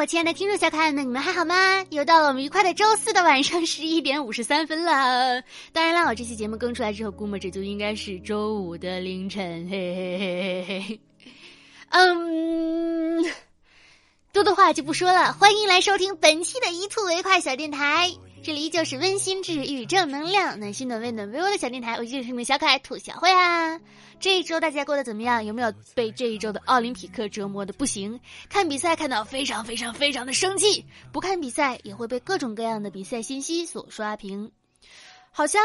[0.00, 1.84] 我亲爱的听众小可爱们，你们还好吗？
[1.90, 5.42] 又到了我们愉快的周四的晚上十一点五十三分了。
[5.74, 9.68] 当然啦，我这期节目更出来之后，估摸着就应该是周五的凌晨。
[9.68, 11.00] 嘿嘿嘿嘿嘿。
[11.90, 13.22] 嗯，
[14.32, 18.10] 多的话就不说了，欢迎来收听本期的一兔为快小电台。
[18.42, 23.78] 这里依旧是温馨治愈、正能量、暖心暖胃暖胃窝的小电台，我就是你们小可爱兔小慧啊。
[24.18, 25.44] 这一周大家过得怎么样？
[25.44, 28.18] 有没有被这一周的奥林匹克折磨的不行？
[28.48, 30.82] 看比赛看到非常非常非常的生气，
[31.12, 34.50] 不看比赛也会被各种各样的比赛信息所刷屏。
[35.30, 35.60] 好像，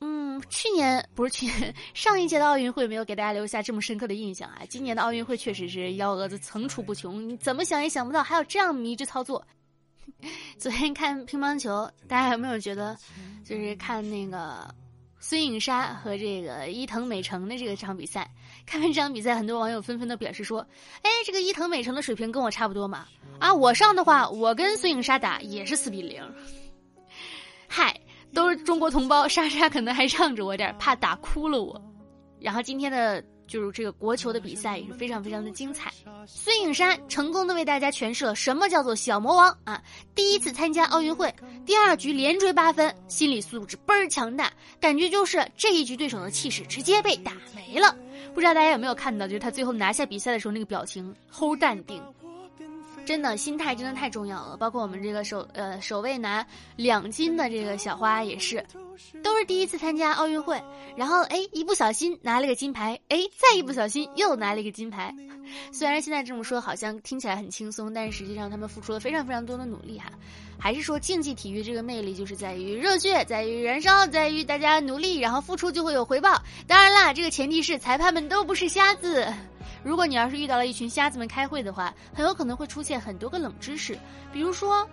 [0.00, 4.62] 嗯，去年不是去年上一届的奥运会没有给大家留下这么深刻的印象啊。
[4.68, 9.44] 今年的奥运会确实是幺蛾子层出不穷，你怎么想也想不到还有这样迷之操作。
[10.58, 12.96] 昨天看乒乓球，大家有没有觉得，
[13.44, 14.74] 就是看那个
[15.20, 18.30] 孙颖莎和这个伊藤美诚的这个场比赛？
[18.66, 20.66] 看完这场比赛，很多网友纷纷的表示说
[21.02, 23.06] ：“哎，这个伊藤美诚的水平跟我差不多嘛？
[23.38, 26.22] 啊，我上的话，我跟孙颖莎打也是四比零。
[27.68, 27.98] 嗨，
[28.34, 31.80] 都是中国同胞，莎莎可能还让着我点，怕打哭了我。
[32.40, 35.90] 然后今天的。”就是这个国球的比赛也是非常非常的精彩，
[36.26, 39.82] 孙颖莎成功的为大家诠释了什么叫做小魔王啊！
[40.14, 47.96] 第一次参加奥运会，第二局连追八分，心理素质倍儿强大，感觉就是这一局对手的气势直接被打没了。
[48.34, 52.00] 不知道大家有没有看到，就是他最后拿下比赛的时候那个表情，齁淡定。
[53.08, 58.62] 真的心态真的太重要了，包括我们这个首呃首位拿两金的这个小花也是，
[59.24, 60.62] 都是第一次参加奥运会，
[60.94, 65.14] 然后哎一不小心拿了个金牌，哎再一不小心又拿了一个金牌。
[65.72, 70.10] 虽然现在这么说好像听起来很轻松，但是实际上他们付出了非常非常多的努力哈。
[70.58, 76.42] 还是说竞技体育这个魅力就是在于热血，在于燃烧，在于大家努力，然后付出就会有回报。
[76.66, 79.26] 当然啦，这个前提是裁判们都不是瞎子。
[79.84, 83.96] 如果你要是遇到了一群瞎子们开会的话，很有可能会出现很多个冷知识，
[84.32, 84.86] 比如说，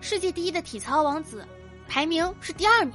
[0.00, 1.46] 世界第一的体操王子，
[1.86, 2.94] 排名是第二名，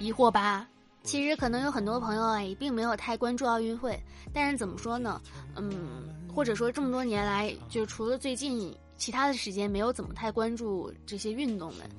[0.00, 0.66] 疑惑吧？
[1.04, 3.98] 其实可能有很多朋友啊，也并没有太关注奥运会，
[4.32, 5.20] 但是怎么说呢？
[5.56, 11.90] 嗯，或者说这么多年来，就除了最近其他的时间没有怎么太关注这些运动们，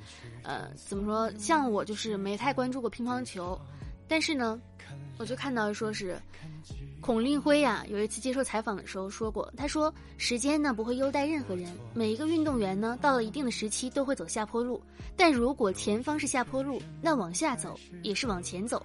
[0.42, 1.38] 呃，怎么说？
[1.38, 3.60] 像我就是没太关注过乒乓球，
[4.08, 4.58] 但是呢，
[5.18, 6.18] 我就看到说是。
[7.02, 14.82] 孔令辉呀，有一次接受采访的时候说过，他说：“时间呢不会优待任何人，每一个运动员呢到了一定的时期都会走下坡路，
[15.18, 18.82] 但如果前方是下坡路，那往下走也是往前走。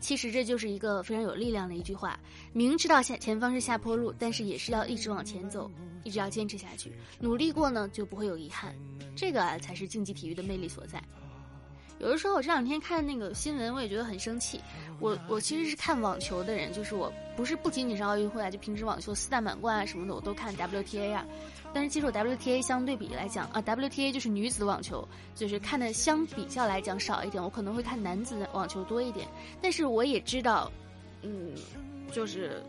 [0.00, 2.18] 其实这就是一个非常有力量的一句话，
[2.52, 5.70] 明知道下前方是下坡路，但是也是要一直往前走，
[6.02, 8.74] 一直要坚持下去，努力过呢就不会有遗憾，
[9.14, 11.00] 这个啊才是竞技体育的魅力所在。”
[12.00, 14.58] 有的时候我这两天看那个新闻，我也觉得很生气。
[14.98, 21.24] 我我其实是看网球的人，就是我不是不仅仅是奥运会啊，就平时网球四大满贯啊什么的我都看 WTA 啊。
[21.72, 27.42] 但是其实我 WTA 相对比来讲啊，WTA 就是女子网球，就是看的相比较来讲少一点。
[27.42, 29.28] 我可能会看男子网球多一点。
[29.60, 30.72] 但是我也知道，
[31.22, 31.52] 嗯，
[32.10, 32.62] 就是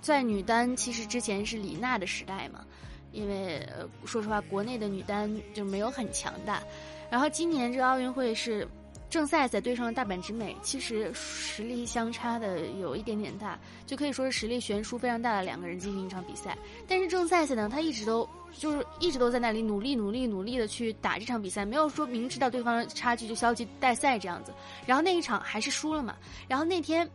[0.00, 2.64] 在女单其实之前是李娜的时代嘛，
[3.12, 6.62] 因为呃说实话国内的女单就没有很强大。
[7.10, 8.68] 然后今年这个奥运会是
[9.08, 16.56] 郑赛在对上了大阪直美，其实实力相差的有一点点大，就可以说是实力悬殊非常大的两个人进行一场比赛。
[16.86, 24.52] 但是郑赛赛呢，他一直都就是一直都在那里努力努力努力的去打这场比赛，没有说明知道对方差距就消极待赛这样子。
[24.84, 26.14] 然后那一场还是输了嘛。
[26.46, 27.08] 然后那天，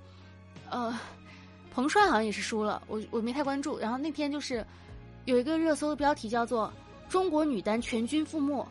[0.72, 1.00] 呃，
[1.72, 3.78] 彭帅好像也是输了，我我没太关注。
[3.78, 4.66] 然后那天就是
[5.26, 6.72] 有一个热搜的标题叫做
[7.10, 8.66] “中国女单全军覆没”。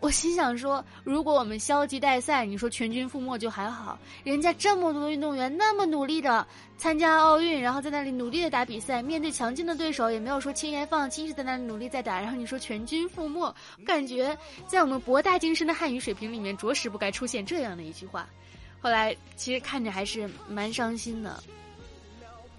[0.00, 3.98] 我心想说，如果我们消极待赛，你说全军覆没就还好。
[4.22, 12.20] 人家这么多运动员那么努力的参加奥运，然后在那里努力的打比赛，面对强劲的对手也没有说轻言放弃，一直在那里努力在打。
[12.20, 13.54] 然后你说全军覆没，
[13.86, 14.36] 感觉
[14.66, 18.28] 在我们博大精深的汉语水平里面，着实不该出现这样的一句话。
[18.82, 21.42] 后来其实看着还是蛮伤心的。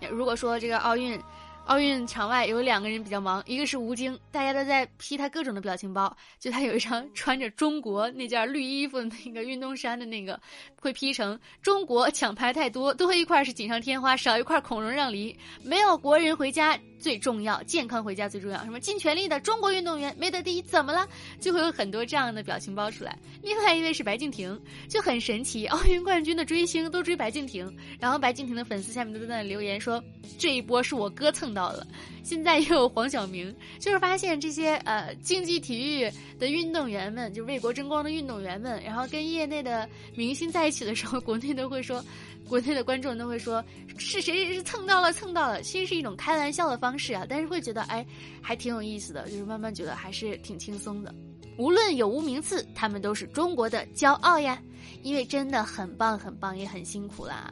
[0.10, 1.22] 如果说这个奥运。
[1.66, 10.40] 奥运场外有两个人比较忙，一个是吴京，大家都在 P 他各种的表情包，就他有一张穿着中国那件绿衣服的那个运动衫的那个，
[10.80, 16.78] 会 P 成中国抢牌太多，多一块是锦上添花，少一块孔融让梨，没有国人回家。
[16.98, 18.64] 最重要，健康回家最重要。
[18.64, 21.08] 什么尽全力的中国运动员没得第一怎么了？
[21.40, 23.16] 就会有很多这样的表情包出来。
[23.44, 24.60] 另外一位是白敬亭，
[24.90, 30.04] 就很神奇，奥运冠军的追星都追白敬亭，然后白敬亭的粉丝下面都在那留言说
[30.40, 31.88] 这一波是我哥蹭到了。
[32.24, 42.04] 现在又有黄晓明， 就是发现这些呃竞技体育的运动员们，就为国争光的运动员们，然后跟业内的明星在一起的时候，国内都会说。
[42.46, 43.66] 国内的观众都会说
[43.98, 48.06] 是谁是蹭到了蹭到了，其实是一种开玩笑的方式啊，但是会觉得哎
[48.40, 51.12] 还挺有意思的，就是慢慢觉得还是挺轻松的。
[51.58, 54.62] 无论有无名次，他们都是中国的骄傲呀，
[55.02, 57.52] 因为真的很棒很棒，也很辛苦啦。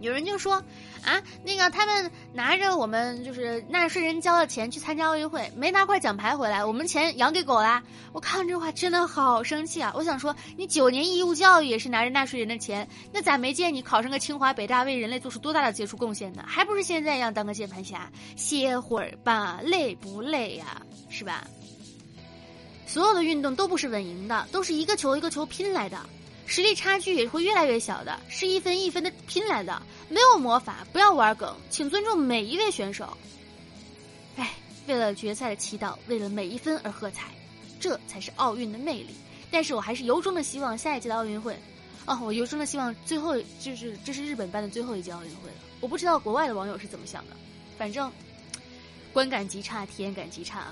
[0.00, 0.60] 有人就说，
[1.04, 7.82] 啊，那个他们拿着我们就是纳税人交的钱去参加奥运会，没拿块奖牌回来，我们钱养给狗啦！
[8.12, 9.92] 我看这话真的好生气啊！
[9.94, 16.42] 我想说，你九年义务教育也是拿着纳税人的钱，那咋没见你考上个清华北大，为人类做出多大的杰出贡献呢？
[16.46, 20.80] 还不是现在一样当个键盘侠，歇会儿吧，累不累呀？
[21.10, 21.46] 是吧？
[22.86, 25.98] 所有的运动都不是稳赢的，都是一个球一个球拼来的。
[26.46, 33.16] 实力差距也会越来越小的，是一分一分的拼来的，没有魔法，不要玩梗，请尊重每一位选手。
[34.36, 34.54] 哎，
[34.86, 37.30] 为了决赛的祈祷，为了每一分而喝彩，
[37.80, 39.14] 这才是奥运的魅力。
[39.50, 41.56] 但是我还是由衷的希望下一届的奥运会，
[42.06, 45.56] 哦，我由衷的希望最后就是这是日本办的最后一届奥运会了。
[45.80, 47.36] 我不知道国外的网友是怎么想的，
[47.78, 48.10] 反正
[49.12, 50.68] 观感极差，体验感极差。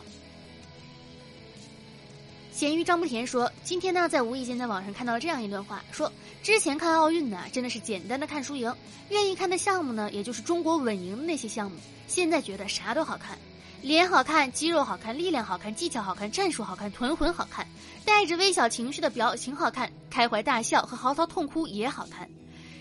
[2.53, 6.13] 咸鱼张不甜说：“今天呢，在无意间在网上看到了这样一段话，说
[6.43, 8.73] 之前看奥运呢，真的是简单的看输赢，
[9.09, 11.77] 愿意看的项目呢，也就是中国稳赢的那些项目。
[12.07, 13.39] 现在觉得啥都好看，
[13.81, 17.67] 脸好看，肌肉好看，力量好看，技巧好看，战术好看，臀魂好看，
[18.05, 22.29] 带着微小情绪的表情好看，开怀大笑和嚎啕痛哭也好看。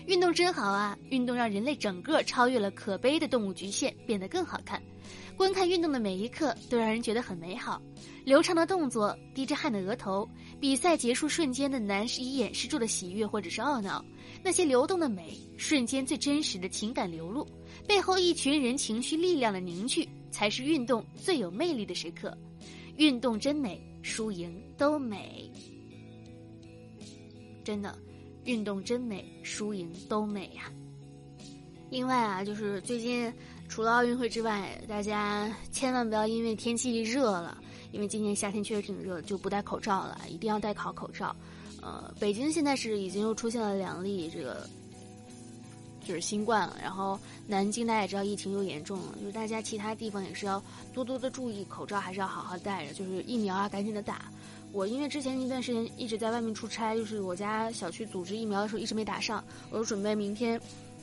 [0.06, 0.98] 运动真好啊！
[1.10, 4.82] 运动让人类整个超越了可悲的动物局限，变得更好看。
[5.36, 7.80] 观看运动的每一刻都让人觉得很美好。”
[8.24, 10.28] 流畅的动作，滴着汗的额头，
[10.60, 14.04] 比赛结束瞬间的难以掩饰住的喜悦或者是懊恼，
[14.44, 17.46] 那些流动的美，瞬间最真实的情感流露，
[17.86, 22.36] 背后一群人情绪力量的凝聚，才是运动最有魅力的时刻。
[22.96, 25.50] 运动真美，输赢都美。
[27.64, 27.96] 真的，
[28.44, 30.70] 运动真美，输赢都美呀。
[31.90, 33.32] 另外啊，就是最近
[33.68, 37.58] 除了奥运会之外，大家千万不要因为天气热了。
[37.92, 41.36] 因为今年夏天确实挺热，就不戴口罩了，一定要戴好口罩。
[41.82, 44.66] 呃，北京现在是已经又出现了两例这个，
[46.02, 46.78] 就是新冠了。
[46.82, 50.62] 然后南京大家也知道疫情又严重了，就是大家其他地方也是要
[50.94, 52.94] 多多的注意，口罩还是要好好戴着。
[52.94, 54.32] 就是疫苗啊，赶紧的打。
[54.72, 60.58] 我因为之前一段时间一直在外面出差，就是我家小区组织疫苗的时候一直没打上，我就准备明天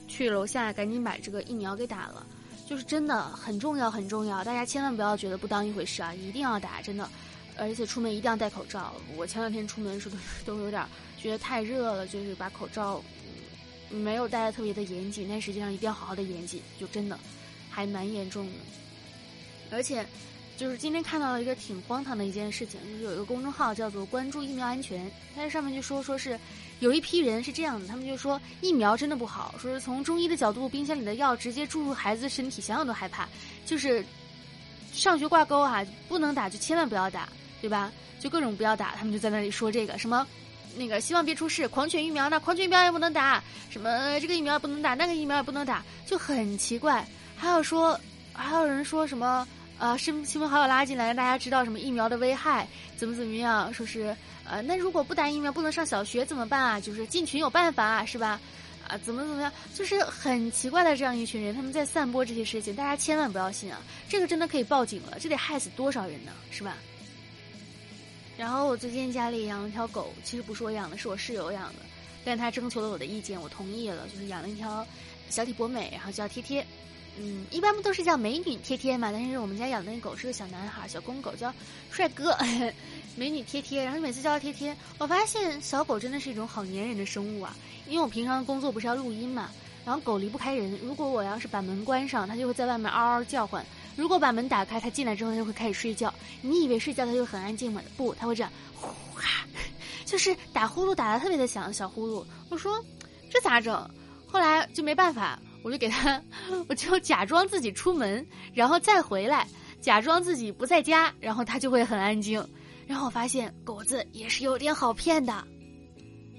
[0.07, 2.25] 去楼下赶紧把这个疫苗给打了。
[2.67, 6.13] 就是真的很重要，很重要，大家千万不要觉得不当一回事啊！
[6.13, 7.07] 一定要打，真的，
[7.57, 8.93] 而且出门一定要戴口罩。
[9.15, 10.83] 我前两天出门的时候都有点
[11.17, 13.03] 觉得太热了，就是把口罩
[13.89, 17.17] 没有戴的特别的严谨，但实际上一定要好好的严谨，就真的
[17.69, 18.51] 还蛮严重的，
[19.69, 20.03] 而且。
[20.59, 26.37] 就是今天看到了一个挺荒唐的一件事情，就是有一个公众号叫做“关注疫苗安全”，它在上面就说说是
[26.81, 33.25] 有一批人是这样的，他们就说疫苗真的不好，说是从中医的角度，冰箱里的药直接注入孩子身体，想想都害怕。
[33.65, 34.03] 就是
[34.91, 37.29] 上学挂钩哈，不能打就千万不要打，
[37.61, 37.89] 对吧？
[38.19, 40.27] 就各种不要打，他们就在那里说这个什么
[40.75, 47.07] 那个希望别出事，狂犬疫苗那狂犬疫苗也不能打，什么这个疫苗也不能打，那个疫苗也不能打，就很奇怪。
[47.37, 47.97] 还有说
[48.33, 49.47] 还有人说什么？
[49.79, 52.67] 啊，新新闻好友拉进来，让大家知道什么疫苗的危害，
[52.97, 53.73] 怎么怎么样？
[53.73, 56.79] 说是，呃，那如果不打疫苗不能上小学怎么办啊？
[56.81, 58.41] 就是进群有办法，是吧？
[58.89, 59.49] 啊，怎么怎么样？
[59.73, 63.79] 就是很奇怪的这样一群人，他们在散播这些事情，大家千万不要信啊！
[64.09, 66.33] 这个真的可以报警了，这得害死多少人呢？
[66.51, 66.75] 是吧？
[68.37, 71.79] 然后我最近家里养了一条狗，其实不是我养的，是我室友养的，
[72.25, 74.85] 但他征求了我的意见，我同意了，就是养了一条
[75.29, 76.65] 小体博美，然后叫贴贴。
[77.17, 79.11] 嗯，一般不都是叫美女贴贴嘛？
[79.11, 81.53] 但是我们家养的那狗是个小男孩，小公狗叫
[81.89, 82.37] 帅哥，
[83.15, 83.83] 美女贴贴。
[83.83, 87.55] 然后每次叫它贴贴，我发现小狗真的是一种好粘人的生物啊。
[87.87, 89.49] 因为我平常工作不是要录音嘛，
[89.83, 90.77] 然后狗离不开人。
[90.83, 93.61] 如果我要是把门关上，它就会在外面嗷嗷叫唤；
[93.95, 96.13] 如果把门打开，它进来之后它就会开始睡觉。
[96.41, 97.81] 你以为睡觉它就很安静吗？
[97.97, 99.43] 不，它会这样呼哈，
[100.05, 102.23] 就是打呼噜打的特别的响，小呼噜。
[102.49, 102.81] 我说
[103.29, 103.73] 这咋整？
[104.31, 105.37] 后来就没办法。
[105.63, 106.21] 我就给他，
[106.67, 109.47] 我就假装自己出门，然后再回来，
[109.81, 112.45] 假装自己不在家，然后他就会很安静。
[112.87, 115.47] 然后我发现狗子也是有点好骗的。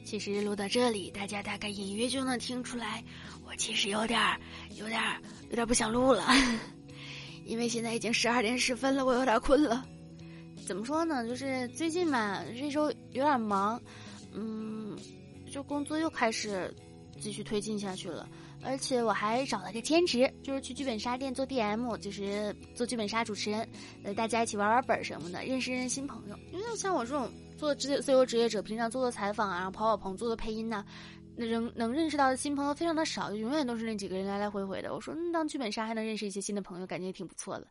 [0.05, 3.05] 其实录到这里，大家大概隐约就能听出来，
[3.47, 4.21] 我其实有点、
[4.77, 5.01] 有点、
[5.51, 6.25] 有点不想录了，
[7.45, 9.85] 因为现在已经十二点十分了，我有点困了。
[10.67, 11.27] 怎么说呢？
[11.29, 13.81] 就是最近嘛，这周有点忙，
[14.33, 14.99] 嗯，
[15.53, 16.75] 就工作又开始
[17.21, 18.29] 继续推进下去了。
[18.63, 23.67] 而且我还找了个兼职，就是去剧本杀店做 DM，就是做剧本杀主持人，
[24.03, 26.37] 呃，大家一起玩玩本什么的，认识认识新朋友。
[26.53, 30.85] 因为像我这种做自自由职业者，平常做做采访啊，跑跑棚，做做配音呐，
[31.37, 34.93] 能能认识到的新朋友非常的少，永远都是那几个人来来回回的。
[34.95, 37.67] 我说，嗯，当剧本杀还能认识一些新的朋友，感觉也挺不错的。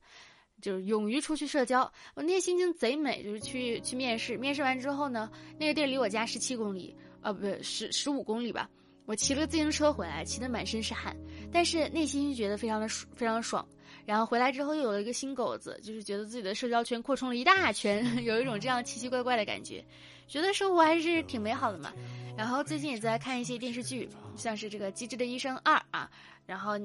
[0.62, 1.82] 就是勇于出去社交，
[2.15, 3.24] 我那天心情贼美。
[3.24, 8.70] 就是去去面试，面试完之后呢，那个地离我家十七公里，呃，不对十十五公里吧。
[9.10, 11.18] 我骑了自行车回来，骑得满身是汗，
[11.51, 13.68] 但是内心就觉得非常的非常爽。
[14.06, 19.84] 然后回来之后又有了一个新狗子，就是觉得自己的社交圈扩充了一大圈， 有一种这样奇奇怪怪的感觉，
[20.28, 21.92] 觉得生活还是挺美好的嘛。
[22.38, 26.08] 然后最近也在看一些电视剧，像是这个《机智的医生二》啊，
[26.46, 26.80] 然后。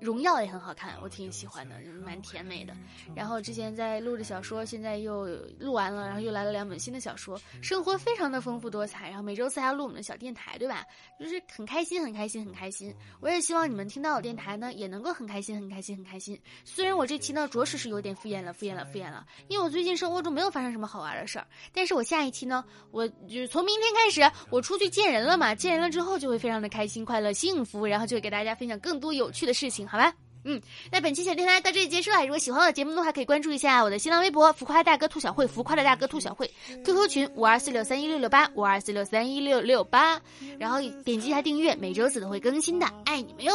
[0.00, 2.74] 荣耀也很好看，我挺喜欢的，蛮甜美的。
[3.14, 5.26] 然后之前在录的小说，现在又
[5.58, 9.08] 录完了，然后又来了两本新的小说，生活非常的丰富多彩。
[9.08, 10.84] 然后每周四还要录我们的小电台，对吧？
[11.18, 12.94] 就是很开心，很开心，很开心。
[13.20, 16.38] 我也希望你们听到我电台呢，也能够很开心，很开心，很开心。
[16.64, 21.46] 虽然我这期呢，着实是有点敷衍了，敷衍了，敷衍了，因为我最近生活中没有发生什么好玩的事儿。
[21.72, 29.85] 但是我下一期呢，我就是从明天开始，我出去见人了嘛，见人了之后就会非常的开心、快乐、幸福，然后就会给大家分享更多有趣的事情。
[29.86, 30.12] 好吧，
[30.44, 30.60] 嗯，
[30.92, 32.22] 那本期小电台到这里结束了。
[32.22, 36.48] 如果喜欢我的节目的话，可以关注一下我的新浪微博“浮夸大哥兔小慧”，浮夸的大哥兔小慧
[36.84, 40.20] ，QQ 群五二四六三一六六八五二四六三一六六八，
[40.58, 43.52] 然后点击一下订阅，每周四都会更新的，爱你们哟！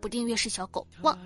[0.00, 1.18] 不订阅是小狗旺。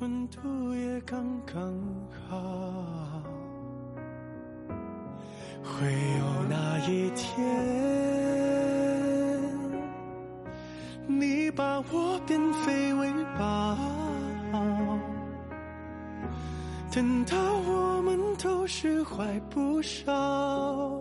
[0.00, 1.74] 温度也刚刚
[2.30, 3.27] 好。
[5.62, 5.86] 会
[6.18, 7.36] 有那一天，
[11.06, 13.76] 你把我变废为宝，
[16.90, 17.36] 等到
[17.66, 21.00] 我们都释怀不少，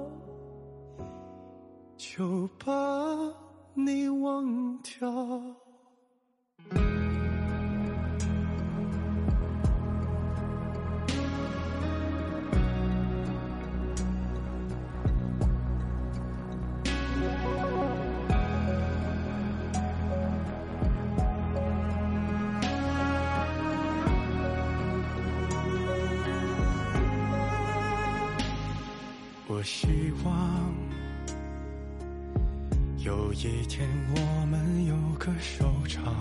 [1.97, 2.73] 就把
[3.73, 5.56] 你忘掉。
[33.27, 36.15] 有一天我们有个收场，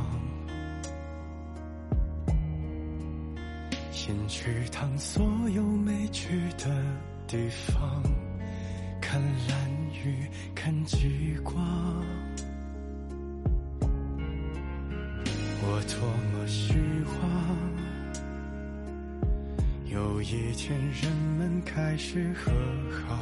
[3.92, 6.66] 先去趟所有没去的
[7.28, 8.02] 地方，
[9.00, 9.70] 看蓝
[10.04, 11.54] 雨，看极光。
[15.62, 16.74] 我多么希
[17.06, 17.20] 望。
[19.92, 22.50] 有一天，人们开始和
[22.90, 23.16] 好，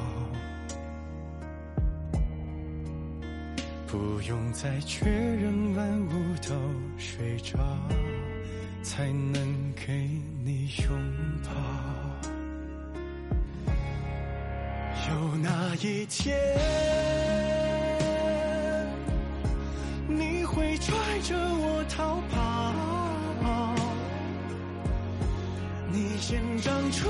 [3.94, 6.10] 不用再确认万物
[6.42, 6.52] 都
[6.98, 7.56] 睡着，
[8.82, 10.10] 才能给
[10.44, 10.88] 你拥
[11.44, 11.52] 抱。
[15.08, 16.36] 有那一天，
[20.08, 22.74] 你会拽着我逃跑。
[25.92, 27.08] 你先长出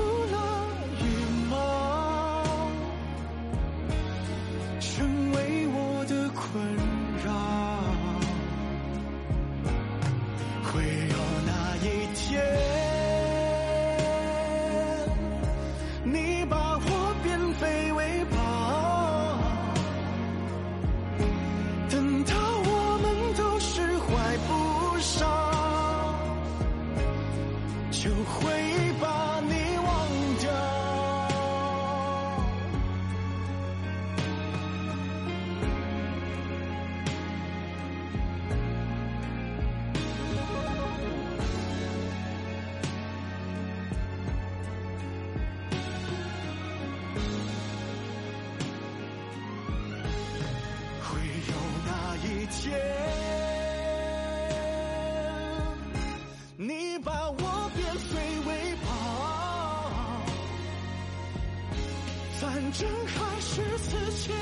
[62.65, 64.35] 反正还是此前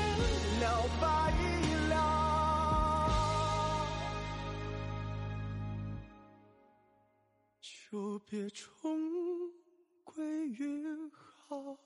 [0.62, 1.06] 了，白
[1.90, 1.94] 了
[7.60, 8.98] 就别重
[10.04, 11.76] 归于好。